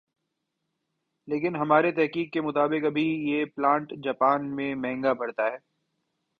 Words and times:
لیکن 1.27 1.55
ہماری 1.55 1.91
تحقیق 1.91 2.31
کے 2.33 2.41
مطابق 2.41 2.85
ابھی 2.85 3.03
یہ 3.29 3.45
پلانٹ 3.55 3.93
جاپان 4.03 4.55
میں 4.55 4.73
مہنگا 4.75 5.13
پڑتا 5.13 5.43
ھے 5.43 5.57